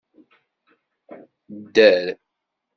Dder! 1.73 2.05